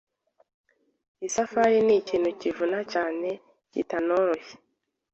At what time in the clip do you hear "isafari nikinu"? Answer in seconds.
1.27-2.27